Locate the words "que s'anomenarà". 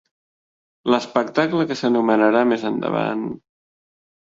1.73-2.43